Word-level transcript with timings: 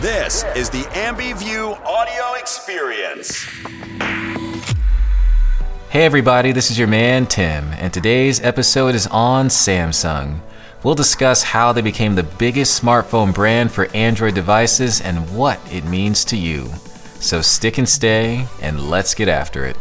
This 0.00 0.44
is 0.54 0.68
the 0.68 0.82
AmbiView 0.82 1.82
audio 1.82 2.34
experience. 2.38 3.46
Hey 5.88 6.04
everybody, 6.04 6.52
this 6.52 6.70
is 6.70 6.78
your 6.78 6.86
man 6.86 7.24
Tim, 7.24 7.64
and 7.78 7.94
today's 7.94 8.38
episode 8.42 8.94
is 8.94 9.06
on 9.06 9.48
Samsung. 9.48 10.40
We'll 10.82 10.96
discuss 10.96 11.42
how 11.42 11.72
they 11.72 11.80
became 11.80 12.14
the 12.14 12.24
biggest 12.24 12.80
smartphone 12.80 13.32
brand 13.32 13.72
for 13.72 13.88
Android 13.94 14.34
devices 14.34 15.00
and 15.00 15.34
what 15.34 15.58
it 15.72 15.86
means 15.86 16.26
to 16.26 16.36
you. 16.36 16.66
So 17.18 17.40
stick 17.40 17.78
and 17.78 17.88
stay, 17.88 18.46
and 18.60 18.90
let's 18.90 19.14
get 19.14 19.28
after 19.28 19.64
it. 19.64 19.78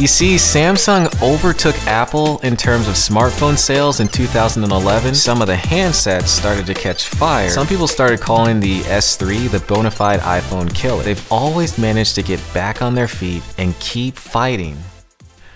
You 0.00 0.06
see, 0.06 0.36
Samsung 0.36 1.12
overtook 1.22 1.76
Apple 1.86 2.38
in 2.38 2.56
terms 2.56 2.88
of 2.88 2.94
smartphone 2.94 3.58
sales 3.58 4.00
in 4.00 4.08
2011. 4.08 5.14
Some 5.14 5.42
of 5.42 5.46
the 5.46 5.56
handsets 5.56 6.28
started 6.28 6.64
to 6.68 6.72
catch 6.72 7.08
fire. 7.08 7.50
Some 7.50 7.66
people 7.66 7.86
started 7.86 8.18
calling 8.18 8.60
the 8.60 8.80
S3 8.80 9.50
the 9.50 9.60
bona 9.60 9.90
fide 9.90 10.20
iPhone 10.20 10.74
killer. 10.74 11.02
They've 11.02 11.30
always 11.30 11.76
managed 11.76 12.14
to 12.14 12.22
get 12.22 12.40
back 12.54 12.80
on 12.80 12.94
their 12.94 13.08
feet 13.08 13.42
and 13.58 13.78
keep 13.78 14.16
fighting. 14.16 14.78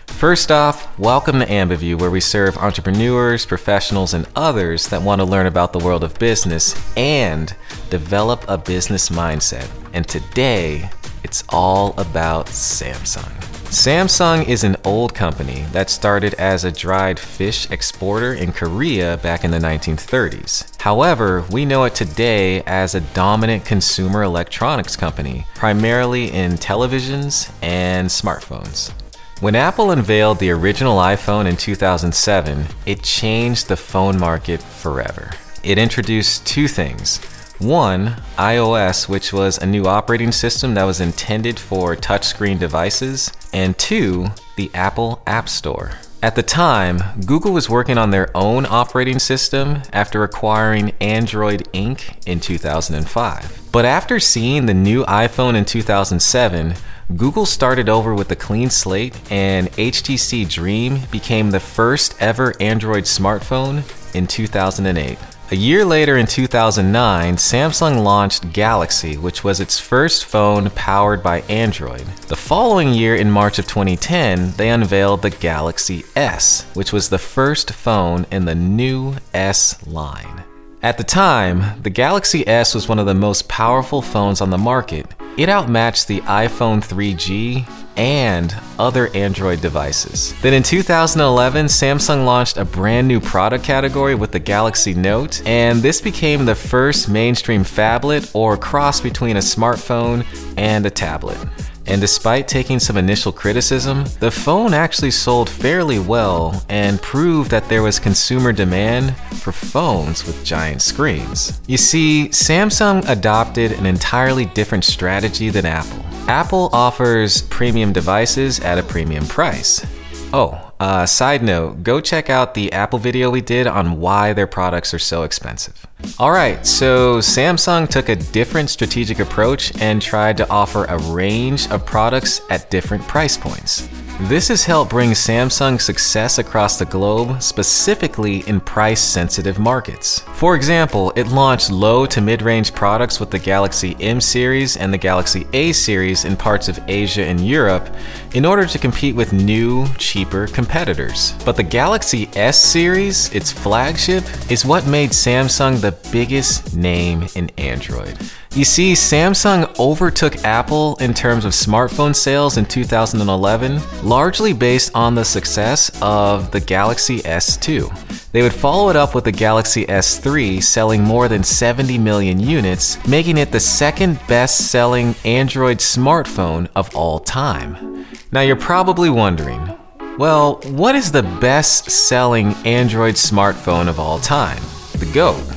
First 0.09 0.53
off, 0.53 0.99
welcome 0.99 1.39
to 1.39 1.47
AmbiView, 1.47 1.99
where 1.99 2.11
we 2.11 2.21
serve 2.21 2.59
entrepreneurs, 2.59 3.47
professionals, 3.47 4.13
and 4.13 4.29
others 4.37 4.89
that 4.89 5.01
want 5.01 5.23
to 5.23 5.25
learn 5.25 5.47
about 5.47 5.73
the 5.73 5.79
world 5.79 6.05
of 6.05 6.19
business 6.19 6.77
and 6.99 7.57
develop 7.89 8.45
a 8.47 8.59
business 8.59 9.09
mindset. 9.09 9.71
And 9.95 10.07
today, 10.07 10.91
it's 11.23 11.45
all 11.49 11.99
about 11.99 12.49
Samsung. 12.49 13.64
Samsung 13.75 14.47
is 14.47 14.63
an 14.63 14.77
old 14.85 15.15
company 15.15 15.67
that 15.73 15.91
started 15.91 16.35
as 16.35 16.63
a 16.63 16.71
dried 16.71 17.19
fish 17.19 17.69
exporter 17.73 18.33
in 18.33 18.53
Korea 18.53 19.17
back 19.17 19.43
in 19.43 19.51
the 19.51 19.59
1930s. 19.59 20.81
However, 20.81 21.45
we 21.51 21.65
know 21.65 21.83
it 21.83 21.95
today 21.97 22.63
as 22.63 22.95
a 22.95 23.01
dominant 23.01 23.65
consumer 23.65 24.23
electronics 24.23 24.95
company, 24.95 25.45
primarily 25.57 26.31
in 26.31 26.53
televisions 26.53 27.51
and 27.63 28.09
smartphones. 28.09 28.93
When 29.41 29.57
Apple 29.57 29.91
unveiled 29.91 30.39
the 30.39 30.53
original 30.53 30.99
iPhone 30.99 31.47
in 31.47 31.57
2007, 31.57 32.67
it 32.87 33.03
changed 33.03 33.67
the 33.67 33.77
phone 33.77 34.17
market 34.21 34.63
forever. 34.63 35.33
It 35.65 35.79
introduced 35.79 36.47
two 36.47 36.69
things 36.69 37.19
one, 37.59 38.17
iOS, 38.37 39.09
which 39.09 39.33
was 39.33 39.59
a 39.59 39.67
new 39.67 39.87
operating 39.87 40.33
system 40.33 40.75
that 40.75 40.85
was 40.85 41.01
intended 41.01 41.59
for 41.59 41.95
touchscreen 41.95 42.59
devices, 42.59 43.33
and 43.53 43.79
two, 43.79 44.29
the 44.57 44.71
Apple 44.75 45.23
App 45.27 45.49
Store. 45.49 45.93
At 46.23 46.37
the 46.37 46.43
time, 46.43 47.01
Google 47.27 47.53
was 47.53 47.69
working 47.69 47.99
on 47.99 48.11
their 48.11 48.35
own 48.35 48.65
operating 48.65 49.19
system 49.19 49.83
after 49.93 50.25
acquiring 50.25 50.93
Android 51.01 51.71
Inc. 51.73 52.17
in 52.27 52.41
2005. 52.41 53.69
But 53.71 53.85
after 53.85 54.19
seeing 54.19 54.65
the 54.65 54.73
new 54.73 55.05
iPhone 55.05 55.55
in 55.55 55.67
2007, 55.67 56.75
Google 57.17 57.45
started 57.45 57.91
over 57.91 58.15
with 58.15 58.31
a 58.31 58.37
clean 58.37 58.71
slate, 58.71 59.21
and 59.31 59.71
HTC 59.73 60.49
Dream 60.49 61.01
became 61.11 61.51
the 61.51 61.61
first 61.61 62.17
ever 62.21 62.55
Android 62.59 63.05
smartphone 63.05 63.85
in 64.15 64.27
2008. 64.27 65.19
A 65.51 65.57
year 65.57 65.85
later, 65.85 66.17
in 66.17 66.27
2009, 66.27 67.37
Samsung 67.37 68.03
launched 68.03 68.51
Galaxy, 68.55 69.19
which 69.19 69.45
was 69.45 69.61
its 69.61 69.79
first 69.79 70.25
phone 70.25 70.71
powered 70.71 71.23
by 71.23 71.43
Android. 71.43 72.07
The 72.29 72.35
following 72.35 72.95
year, 72.95 73.15
in 73.15 73.31
March 73.31 73.59
of 73.59 73.67
2010, 73.67 74.53
they 74.53 74.71
unveiled 74.71 75.21
the 75.21 75.29
Galaxy 75.29 76.03
S, 76.17 76.63
which 76.73 76.95
was 76.95 77.11
the 77.11 77.19
first 77.19 77.73
phone 77.73 78.25
in 78.31 78.47
the 78.47 78.55
new 78.55 79.17
S 79.35 79.87
line. 79.87 80.45
At 80.83 80.97
the 80.97 81.05
time, 81.05 81.83
the 81.83 81.91
Galaxy 81.91 82.49
S 82.49 82.75
was 82.75 82.89
one 82.89 82.99
of 82.99 83.05
the 83.05 83.15
most 83.15 83.47
powerful 83.47 84.01
phones 84.01 84.41
on 84.41 84.49
the 84.49 84.57
market. 84.57 85.07
It 85.37 85.49
outmatched 85.49 86.07
the 86.07 86.21
iPhone 86.21 86.81
3G 86.81 87.69
and 87.97 88.55
other 88.79 89.09
Android 89.17 89.61
devices. 89.61 90.33
Then 90.43 90.55
in 90.55 90.63
2011, 90.63 91.67
Samsung 91.67 92.25
launched 92.25 92.57
a 92.57 92.65
brand 92.65 93.09
new 93.09 93.21
product 93.21 93.65
category 93.65 94.15
with 94.15 94.31
the 94.31 94.39
Galaxy 94.39 94.95
Note, 94.95 95.45
and 95.45 95.83
this 95.83 96.01
became 96.01 96.45
the 96.45 96.55
first 96.55 97.09
mainstream 97.09 97.65
phablet 97.65 98.31
or 98.33 98.57
cross 98.57 99.01
between 99.01 99.37
a 99.37 99.41
smartphone 99.41 100.25
and 100.57 100.87
a 100.87 100.91
tablet. 100.91 101.39
And 101.87 102.01
despite 102.01 102.49
taking 102.49 102.79
some 102.79 102.97
initial 102.97 103.33
criticism, 103.33 104.05
the 104.21 104.31
phone 104.31 104.73
actually 104.75 105.11
sold 105.11 105.51
fairly 105.51 105.99
well 105.99 106.65
and 106.69 107.01
proved 107.03 107.51
that 107.51 107.69
there 107.69 107.83
was 107.83 107.99
consumer 107.99 108.53
demand 108.53 109.17
for 109.43 109.53
phones 109.53 110.27
with 110.27 110.45
giant 110.45 110.83
screens. 110.83 111.61
You 111.67 111.77
see, 111.77 112.29
Samsung 112.31 113.09
adopted 113.09 113.73
an 113.73 113.87
entirely 113.87 114.47
different 114.47 114.85
strategy 114.85 115.51
than 115.51 115.67
Apple. 115.67 116.05
Apple 116.29 116.71
offers 116.73 117.43
premium 117.43 117.93
devices 117.93 118.61
at 118.61 118.79
a 118.79 118.83
premium 118.83 119.27
price. 119.27 119.85
Oh, 120.33 120.64
uh, 120.85 121.07
side 121.07 121.43
note, 121.43 121.83
go 121.83 121.99
check 121.99 122.29
out 122.29 122.53
the 122.53 122.71
Apple 122.71 122.99
video 122.99 123.31
we 123.31 123.41
did 123.41 123.67
on 123.67 124.01
why 124.01 124.35
their 124.35 124.47
products 124.47 124.93
are 124.93 124.99
so 124.99 125.23
expensive. 125.23 125.87
Alright, 126.21 126.67
so 126.67 127.21
Samsung 127.21 127.89
took 127.89 128.11
a 128.11 128.17
different 128.17 128.69
strategic 128.69 129.19
approach 129.19 129.75
and 129.81 130.03
tried 130.03 130.37
to 130.37 130.51
offer 130.51 130.85
a 130.85 130.99
range 130.99 131.71
of 131.71 131.87
products 131.87 132.43
at 132.51 132.71
different 132.71 133.03
price 133.05 133.39
points. 133.39 133.89
This 134.21 134.47
has 134.47 134.65
helped 134.65 134.93
bring 134.93 135.11
Samsung 135.11 135.81
success 135.81 136.39
across 136.39 136.79
the 136.79 136.85
globe, 136.85 137.43
specifically 137.43 138.49
in 138.49 138.61
price 138.61 139.01
sensitive 139.01 139.59
markets. 139.59 140.21
For 140.35 140.55
example, 140.55 141.13
it 141.17 141.27
launched 141.27 141.73
low 141.73 142.07
to 142.07 142.21
mid 142.21 142.41
range 142.41 142.73
products 142.73 143.19
with 143.19 143.33
the 143.33 143.41
Galaxy 143.41 143.97
M 143.99 144.21
series 144.21 144.77
and 144.77 144.95
the 144.95 144.99
Galaxy 144.99 145.49
A 145.53 145.73
series 145.73 146.27
in 146.27 146.37
parts 146.37 146.69
of 146.69 146.79
Asia 146.87 147.25
and 147.25 147.41
Europe 147.41 147.93
in 148.35 148.47
order 148.47 148.67
to 148.67 148.79
compete 148.79 149.17
with 149.17 149.33
new, 149.33 149.85
cheaper 149.99 150.47
competitors. 150.47 151.35
But 151.45 151.57
the 151.57 151.65
Galaxy 151.65 152.31
S 152.37 152.65
series, 152.65 153.35
its 153.35 153.51
flagship, 153.51 154.23
is 154.49 154.65
what 154.65 154.87
made 154.87 155.11
Samsung 155.11 155.81
the 155.81 155.99
biggest 156.13 156.77
name 156.77 157.27
in 157.35 157.51
Android. 157.59 158.17
You 158.55 158.65
see, 158.65 158.93
Samsung 158.93 159.77
overtook 159.81 160.45
Apple 160.45 160.97
in 161.01 161.13
terms 161.13 161.45
of 161.45 161.51
smartphone 161.51 162.15
sales 162.15 162.57
in 162.57 162.65
2011, 162.65 163.81
largely 164.05 164.53
based 164.53 164.93
on 164.95 165.17
the 165.17 165.25
success 165.25 165.91
of 166.01 166.53
the 166.53 166.61
Galaxy 166.61 167.19
S2. 167.19 168.31
They 168.31 168.43
would 168.43 168.55
follow 168.55 168.91
it 168.91 168.97
up 168.97 169.13
with 169.13 169.25
the 169.25 169.33
Galaxy 169.33 169.87
S3, 169.87 170.63
selling 170.63 171.03
more 171.03 171.27
than 171.27 171.43
70 171.43 171.99
million 171.99 172.39
units, 172.39 173.05
making 173.09 173.39
it 173.39 173.51
the 173.51 173.59
second 173.59 174.21
best 174.29 174.71
selling 174.71 175.17
Android 175.25 175.79
smartphone 175.79 176.69
of 176.77 176.95
all 176.95 177.19
time. 177.19 178.07
Now, 178.31 178.43
you're 178.43 178.55
probably 178.55 179.11
wondering 179.11 179.77
well, 180.17 180.61
what 180.67 180.95
is 180.95 181.11
the 181.11 181.25
best 181.25 181.91
selling 181.91 182.55
Android 182.65 183.15
smartphone 183.15 183.89
of 183.89 183.99
all 183.99 184.21
time? 184.21 184.63
The 184.93 185.11
GOAT. 185.13 185.54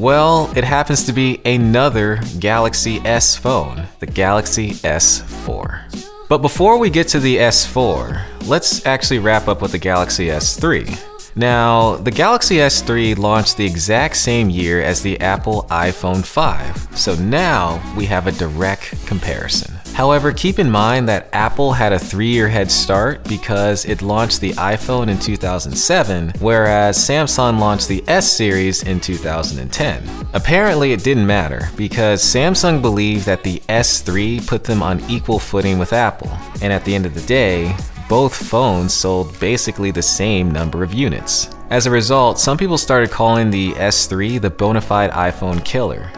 Well, 0.00 0.50
it 0.56 0.64
happens 0.64 1.04
to 1.04 1.12
be 1.12 1.42
another 1.44 2.20
Galaxy 2.38 3.00
S 3.04 3.36
phone, 3.36 3.86
the 3.98 4.06
Galaxy 4.06 4.70
S4. 4.70 6.26
But 6.26 6.38
before 6.38 6.78
we 6.78 6.88
get 6.88 7.06
to 7.08 7.20
the 7.20 7.36
S4, 7.36 8.46
let's 8.46 8.86
actually 8.86 9.18
wrap 9.18 9.46
up 9.46 9.60
with 9.60 9.72
the 9.72 9.78
Galaxy 9.78 10.28
S3. 10.28 11.36
Now, 11.36 11.96
the 11.96 12.10
Galaxy 12.10 12.56
S3 12.56 13.18
launched 13.18 13.58
the 13.58 13.66
exact 13.66 14.16
same 14.16 14.48
year 14.48 14.80
as 14.80 15.02
the 15.02 15.20
Apple 15.20 15.64
iPhone 15.64 16.24
5, 16.24 16.96
so 16.96 17.14
now 17.16 17.78
we 17.94 18.06
have 18.06 18.26
a 18.26 18.32
direct 18.32 19.06
comparison. 19.06 19.79
However, 20.00 20.32
keep 20.32 20.58
in 20.58 20.70
mind 20.70 21.10
that 21.10 21.28
Apple 21.34 21.74
had 21.74 21.92
a 21.92 21.98
three 21.98 22.30
year 22.30 22.48
head 22.48 22.70
start 22.70 23.22
because 23.24 23.84
it 23.84 24.00
launched 24.00 24.40
the 24.40 24.52
iPhone 24.52 25.08
in 25.10 25.18
2007, 25.18 26.32
whereas 26.40 26.96
Samsung 26.96 27.58
launched 27.58 27.86
the 27.86 28.02
S 28.08 28.32
series 28.32 28.82
in 28.82 28.98
2010. 28.98 30.02
Apparently, 30.32 30.92
it 30.92 31.04
didn't 31.04 31.26
matter 31.26 31.68
because 31.76 32.24
Samsung 32.24 32.80
believed 32.80 33.26
that 33.26 33.42
the 33.42 33.58
S3 33.68 34.46
put 34.46 34.64
them 34.64 34.82
on 34.82 35.04
equal 35.10 35.38
footing 35.38 35.78
with 35.78 35.92
Apple, 35.92 36.30
and 36.62 36.72
at 36.72 36.82
the 36.86 36.94
end 36.94 37.04
of 37.04 37.12
the 37.12 37.26
day, 37.26 37.76
both 38.08 38.34
phones 38.34 38.94
sold 38.94 39.38
basically 39.38 39.90
the 39.90 40.00
same 40.00 40.50
number 40.50 40.82
of 40.82 40.94
units. 40.94 41.50
As 41.68 41.84
a 41.84 41.90
result, 41.90 42.38
some 42.38 42.56
people 42.56 42.78
started 42.78 43.10
calling 43.10 43.50
the 43.50 43.72
S3 43.72 44.40
the 44.40 44.48
bona 44.48 44.80
fide 44.80 45.10
iPhone 45.10 45.62
killer. 45.62 46.10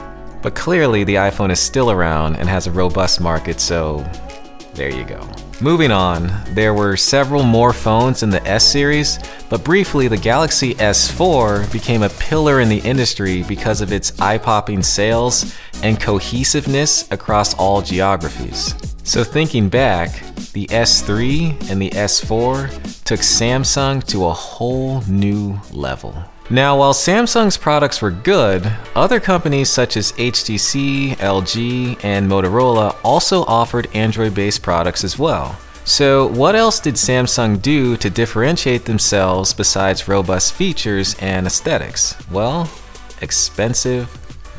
But 0.42 0.56
clearly, 0.56 1.04
the 1.04 1.14
iPhone 1.14 1.52
is 1.52 1.60
still 1.60 1.90
around 1.90 2.36
and 2.36 2.48
has 2.48 2.66
a 2.66 2.72
robust 2.72 3.20
market, 3.20 3.60
so 3.60 4.04
there 4.74 4.90
you 4.90 5.04
go. 5.04 5.26
Moving 5.60 5.92
on, 5.92 6.32
there 6.54 6.74
were 6.74 6.96
several 6.96 7.44
more 7.44 7.72
phones 7.72 8.24
in 8.24 8.30
the 8.30 8.44
S 8.44 8.66
series, 8.66 9.20
but 9.48 9.62
briefly, 9.62 10.08
the 10.08 10.16
Galaxy 10.16 10.74
S4 10.74 11.70
became 11.72 12.02
a 12.02 12.08
pillar 12.08 12.60
in 12.60 12.68
the 12.68 12.80
industry 12.80 13.44
because 13.44 13.80
of 13.80 13.92
its 13.92 14.18
eye 14.20 14.38
popping 14.38 14.82
sales 14.82 15.56
and 15.84 16.00
cohesiveness 16.00 17.08
across 17.12 17.54
all 17.54 17.80
geographies. 17.80 18.74
So, 19.04 19.22
thinking 19.22 19.68
back, 19.68 20.10
the 20.52 20.66
S3 20.66 21.70
and 21.70 21.80
the 21.80 21.90
S4 21.90 23.04
took 23.04 23.20
Samsung 23.20 24.02
to 24.08 24.26
a 24.26 24.32
whole 24.32 25.02
new 25.02 25.60
level. 25.70 26.24
Now, 26.52 26.76
while 26.76 26.92
Samsung's 26.92 27.56
products 27.56 28.02
were 28.02 28.10
good, 28.10 28.70
other 28.94 29.20
companies 29.20 29.70
such 29.70 29.96
as 29.96 30.12
HTC, 30.12 31.16
LG, 31.16 32.04
and 32.04 32.30
Motorola 32.30 32.94
also 33.02 33.46
offered 33.46 33.88
Android 33.94 34.34
based 34.34 34.60
products 34.60 35.02
as 35.02 35.18
well. 35.18 35.58
So, 35.84 36.26
what 36.26 36.54
else 36.54 36.78
did 36.78 36.96
Samsung 36.96 37.62
do 37.62 37.96
to 37.96 38.10
differentiate 38.10 38.84
themselves 38.84 39.54
besides 39.54 40.08
robust 40.08 40.52
features 40.52 41.16
and 41.20 41.46
aesthetics? 41.46 42.14
Well, 42.30 42.70
expensive 43.22 44.10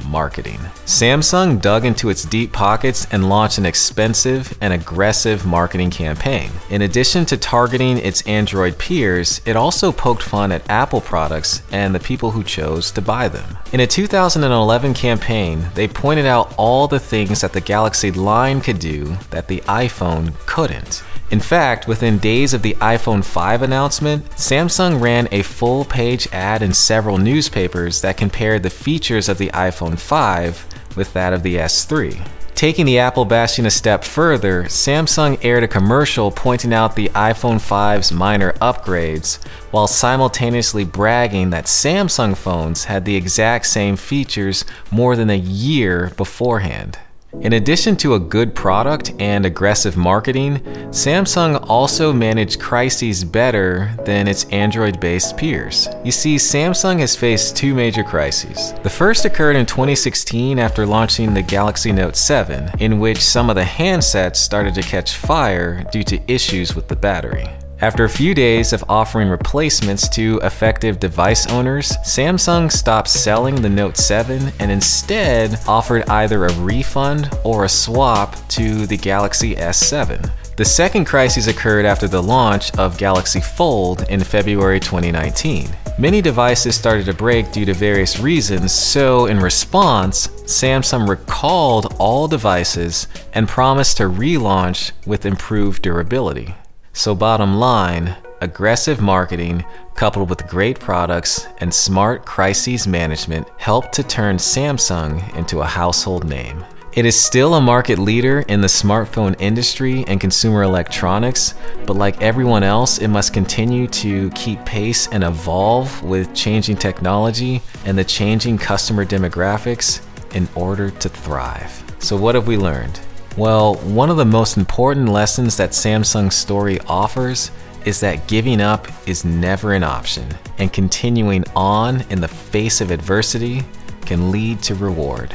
marketing. 0.06 0.60
Samsung 0.86 1.62
dug 1.62 1.86
into 1.86 2.10
its 2.10 2.24
deep 2.24 2.51
pockets 2.51 3.07
and 3.12 3.30
launched 3.30 3.57
an 3.57 3.66
expensive 3.66 4.57
and 4.62 4.74
aggressive 4.74 5.45
marketing 5.45 5.92
campaign. 5.92 6.51
In 6.69 6.81
addition 6.81 7.25
to 7.25 7.38
targeting 7.38 7.98
its 7.98 8.25
Android 8.28 8.78
peers, 8.78 9.42
it 9.45 9.56
also 9.56 9.92
poked 9.92 10.24
fun 10.24 10.51
at 10.51 10.69
Apple 10.69 11.01
products 11.01 11.62
and 11.72 11.94
the 11.94 12.00
people 12.00 12.31
who 12.31 12.44
chose 12.44 12.92
to 12.92 13.01
buy 13.01 13.28
them. 13.28 13.57
In 13.72 13.80
a 13.80 13.88
2011 13.88 14.94
campaign, 14.94 15.66
they 15.75 15.88
pointed 15.88 16.25
out 16.25 16.54
all 16.57 16.88
the 16.88 17.00
things 17.00 17.42
that 17.42 17.54
the 17.54 17.62
Galaxy 17.62 18.12
line 18.12 18.62
could 18.62 18.80
do 18.80 19.18
that 19.30 19.48
the 19.48 19.62
iPhone 19.62 20.34
couldn't. 20.46 21.04
In 21.34 21.39
fact, 21.39 21.88
within 21.88 22.19
days 22.19 22.54
of 22.54 22.62
the 22.62 22.75
iPhone 22.75 23.25
5 23.25 23.63
announcement, 23.63 24.30
Samsung 24.31 25.01
ran 25.01 25.28
a 25.31 25.42
full 25.42 25.84
page 25.84 26.28
ad 26.31 26.62
in 26.62 26.72
several 26.74 27.18
newspapers 27.18 28.01
that 28.01 28.18
compared 28.18 28.62
the 28.62 28.69
features 28.69 29.28
of 29.28 29.39
the 29.39 29.50
iPhone 29.50 29.83
5 29.92 30.96
with 30.96 31.14
that 31.14 31.34
of 31.34 31.44
the 31.44 31.56
S3. 31.56 32.26
Taking 32.56 32.86
the 32.86 33.00
Apple 33.00 33.26
bashing 33.26 33.66
a 33.66 33.72
step 33.72 34.04
further, 34.04 34.64
Samsung 34.64 35.38
aired 35.44 35.64
a 35.64 35.68
commercial 35.68 36.32
pointing 36.32 36.74
out 36.74 36.96
the 36.96 37.10
iPhone 37.10 37.56
5's 37.56 38.12
minor 38.12 38.54
upgrades, 38.54 39.44
while 39.72 39.88
simultaneously 39.88 40.86
bragging 40.86 41.50
that 41.50 41.66
Samsung 41.66 42.38
phones 42.38 42.86
had 42.86 43.04
the 43.04 43.16
exact 43.16 43.66
same 43.66 43.96
features 43.96 44.64
more 44.92 45.16
than 45.16 45.30
a 45.30 45.38
year 45.38 46.14
beforehand. 46.16 47.00
In 47.42 47.54
addition 47.54 47.96
to 47.98 48.14
a 48.14 48.20
good 48.20 48.56
product 48.56 49.14
and 49.20 49.46
aggressive 49.46 49.98
marketing, 49.98 50.60
Samsung 50.90 51.66
also 51.68 52.14
managed 52.14 52.60
crises 52.60 53.24
better 53.24 53.92
than 54.06 54.28
its 54.28 54.46
Android 54.46 55.00
based 55.00 55.36
peers. 55.36 55.88
You 56.04 56.12
see, 56.12 56.36
Samsung 56.36 57.00
has 57.00 57.16
faced 57.16 57.58
two 57.58 57.74
major 57.74 58.04
crises. 58.04 58.74
The 58.84 58.90
first 58.90 59.26
occurred 59.26 59.56
in 59.56 59.66
2016 59.66 60.60
after 60.60 60.86
launching 60.86 61.34
the 61.34 61.42
Galaxy 61.42 61.92
Note 61.92 62.16
7, 62.16 62.72
in 62.80 63.00
which 63.00 63.20
some 63.20 63.50
of 63.50 63.56
the 63.56 63.64
handsets 63.64 64.38
started 64.38 64.76
to 64.76 64.82
catch 64.82 65.16
fire 65.16 65.84
due 65.92 66.04
to 66.04 66.32
issues 66.32 66.76
with 66.76 66.88
the 66.88 66.96
battery. 66.96 67.50
After 67.84 68.06
a 68.06 68.10
few 68.10 68.34
days 68.34 68.72
of 68.72 68.86
offering 68.88 69.28
replacements 69.28 70.08
to 70.16 70.38
affected 70.38 71.02
device 71.02 71.48
owners, 71.48 71.92
Samsung 72.06 72.72
stopped 72.72 73.10
selling 73.10 73.56
the 73.56 73.68
Note 73.68 73.98
7 73.98 74.54
and 74.60 74.72
instead 74.72 75.60
offered 75.68 76.08
either 76.08 76.46
a 76.46 76.54
refund 76.54 77.30
or 77.44 77.66
a 77.66 77.70
swap 77.70 78.38
to 78.52 78.88
the 78.88 78.96
Galaxy 78.96 79.56
S7. 79.56 80.32
The 80.56 80.64
second 80.64 81.04
crisis 81.04 81.48
occurred 81.48 81.84
after 81.84 82.08
the 82.08 82.24
launch 82.24 82.74
of 82.78 82.98
Galaxy 82.98 83.42
Fold 83.42 84.04
in 84.10 84.24
February 84.24 84.80
2019. 84.80 85.68
Many 86.00 86.22
devices 86.22 86.78
started 86.78 87.06
to 87.08 87.14
break 87.14 87.52
due 87.52 87.66
to 87.66 87.74
various 87.74 88.18
reasons, 88.18 88.72
so 88.72 89.26
in 89.26 89.42
response, 89.42 90.30
Samsung 90.46 91.10
recalled 91.10 91.94
all 92.00 92.30
devices 92.30 93.10
and 93.34 93.46
promised 93.46 93.98
to 93.98 94.04
relaunch 94.04 94.94
with 95.06 95.26
improved 95.26 95.82
durability. 95.82 96.56
So, 96.95 97.16
bottom 97.16 97.56
line, 97.56 98.16
aggressive 98.40 99.01
marketing 99.01 99.66
coupled 99.95 100.30
with 100.30 100.48
great 100.48 100.80
products 100.80 101.48
and 101.57 101.74
smart 101.74 102.24
crises 102.24 102.86
management 102.86 103.48
helped 103.57 103.94
to 103.94 104.04
turn 104.04 104.38
Samsung 104.38 105.36
into 105.36 105.62
a 105.62 105.66
household 105.66 106.24
name. 106.24 106.63
It 106.94 107.07
is 107.07 107.19
still 107.19 107.56
a 107.56 107.62
market 107.62 107.98
leader 107.98 108.42
in 108.42 108.62
the 108.62 108.68
smartphone 108.68 109.36
industry 109.40 110.06
and 110.07 110.22
consumer 110.22 110.62
electronics, 110.62 111.56
but 111.88 111.95
like 111.95 112.22
everyone 112.22 112.62
else, 112.62 113.00
it 113.00 113.07
must 113.07 113.34
continue 113.34 113.88
to 113.88 114.30
keep 114.31 114.63
pace 114.63 115.07
and 115.07 115.24
evolve 115.24 116.04
with 116.04 116.36
changing 116.36 116.78
technology 116.78 117.63
and 117.86 117.98
the 117.98 118.04
changing 118.04 118.60
customer 118.60 119.04
demographics 119.04 120.01
in 120.36 120.48
order 120.54 120.92
to 120.92 121.10
thrive. 121.10 121.84
So, 121.98 122.16
what 122.16 122.36
have 122.36 122.46
we 122.46 122.57
learned? 122.57 123.00
Well, 123.36 123.76
one 123.78 124.12
of 124.12 124.18
the 124.18 124.26
most 124.26 124.58
important 124.58 125.10
lessons 125.10 125.58
that 125.58 125.72
Samsung's 125.72 126.36
story 126.36 126.80
offers 126.82 127.50
is 127.84 128.00
that 128.02 128.28
giving 128.28 128.62
up 128.62 128.88
is 129.08 129.26
never 129.26 129.74
an 129.74 129.84
option, 129.84 130.28
and 130.60 130.72
continuing 130.72 131.44
on 131.56 132.02
in 132.12 132.22
the 132.22 132.28
face 132.28 132.80
of 132.80 132.92
adversity 132.92 133.64
can 134.02 134.32
lead 134.32 134.62
to 134.64 134.76
reward. 134.76 135.34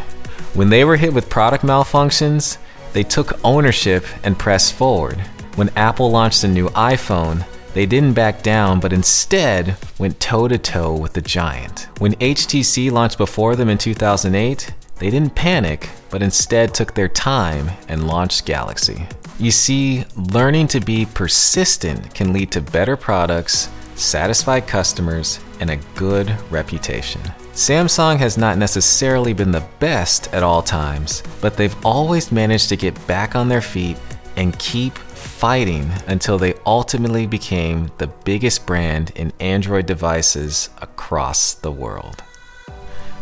When 0.55 0.71
they 0.71 0.85
were 0.85 0.97
hit 0.97 1.13
with 1.13 1.29
product 1.29 1.65
malfunctions, 1.65 2.59
they 2.93 3.03
took 3.03 3.45
ownership 3.45 4.05
and 4.23 4.39
pressed 4.39 4.75
forward. 4.75 5.19
When 5.57 5.71
Apple 5.77 6.11
launched 6.11 6.45
a 6.45 6.49
new 6.49 6.69
iPhone, 6.69 7.45
they 7.75 7.85
didn't 7.85 8.15
back 8.15 8.43
down, 8.43 8.79
but 8.79 8.93
instead 8.93 9.77
went 9.99 10.21
toe 10.21 10.47
to 10.47 10.57
toe 10.57 10.95
with 10.95 11.15
the 11.15 11.21
giant. 11.21 11.89
When 11.99 12.15
HTC 12.15 12.93
launched 12.93 13.19
before 13.19 13.57
them 13.57 13.69
in 13.69 13.77
2008, 13.77 14.73
they 14.99 15.11
didn't 15.11 15.35
panic, 15.35 15.89
but 16.11 16.23
instead 16.23 16.75
took 16.75 16.95
their 16.95 17.09
time 17.09 17.71
and 17.89 18.07
launched 18.07 18.47
Galaxy. 18.47 19.07
You 19.39 19.51
see, 19.51 20.05
learning 20.17 20.69
to 20.69 20.81
be 20.81 21.07
persistent 21.07 22.15
can 22.15 22.33
lead 22.33 22.51
to 22.53 22.61
better 22.61 22.97
products, 22.97 23.71
satisfied 23.95 24.67
customers, 24.67 25.39
and 25.61 25.71
a 25.71 25.77
good 25.95 26.35
reputation. 26.51 27.21
Samsung 27.53 28.19
has 28.19 28.37
not 28.39 28.59
necessarily 28.59 29.33
been 29.33 29.53
the 29.53 29.67
best 29.79 30.33
at 30.33 30.43
all 30.43 30.63
times, 30.63 31.23
but 31.41 31.57
they've 31.57 31.77
always 31.85 32.33
managed 32.33 32.69
to 32.69 32.77
get 32.77 33.07
back 33.07 33.35
on 33.35 33.49
their 33.49 33.61
feet 33.61 33.97
and 34.37 34.59
keep 34.59 34.97
fighting 34.97 35.91
until 36.07 36.39
they 36.39 36.55
ultimately 36.65 37.27
became 37.27 37.91
the 37.99 38.07
biggest 38.07 38.67
brand 38.67 39.11
in 39.17 39.33
Android 39.41 39.87
devices 39.87 40.71
across 40.81 41.55
the 41.55 41.73
world. 41.73 42.23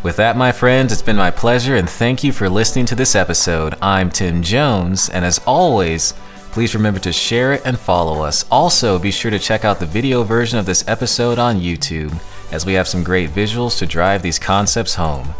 With 0.06 0.18
that, 0.18 0.36
my 0.36 0.52
friends, 0.52 0.92
it's 0.92 1.02
been 1.02 1.16
my 1.16 1.32
pleasure 1.32 1.74
and 1.74 1.90
thank 1.90 2.22
you 2.22 2.32
for 2.32 2.48
listening 2.48 2.86
to 2.86 2.94
this 2.94 3.16
episode. 3.16 3.74
I'm 3.82 4.08
Tim 4.08 4.40
Jones, 4.40 5.08
and 5.08 5.24
as 5.24 5.40
always, 5.48 6.14
please 6.52 6.76
remember 6.76 7.00
to 7.00 7.12
share 7.12 7.54
it 7.54 7.62
and 7.64 7.76
follow 7.76 8.22
us. 8.22 8.44
Also, 8.48 9.00
be 9.00 9.10
sure 9.10 9.32
to 9.32 9.38
check 9.40 9.64
out 9.64 9.80
the 9.80 9.84
video 9.84 10.22
version 10.22 10.60
of 10.60 10.64
this 10.64 10.86
episode 10.86 11.40
on 11.40 11.58
YouTube, 11.58 12.16
as 12.52 12.64
we 12.64 12.74
have 12.74 12.86
some 12.86 13.02
great 13.02 13.30
visuals 13.30 13.80
to 13.80 13.84
drive 13.86 14.22
these 14.22 14.38
concepts 14.38 14.94
home. 14.94 15.34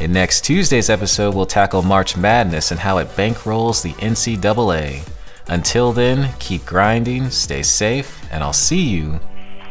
In 0.00 0.14
next 0.14 0.46
Tuesday's 0.46 0.88
episode, 0.88 1.34
we'll 1.34 1.44
tackle 1.44 1.82
March 1.82 2.16
Madness 2.16 2.70
and 2.70 2.80
how 2.80 2.96
it 2.96 3.08
bankrolls 3.08 3.82
the 3.82 3.92
NCAA. 4.02 5.06
Until 5.48 5.92
then, 5.92 6.32
keep 6.38 6.64
grinding, 6.64 7.28
stay 7.28 7.62
safe, 7.62 8.24
and 8.32 8.42
I'll 8.42 8.54
see 8.54 8.80
you 8.80 9.20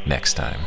next 0.05 0.35
time. 0.35 0.59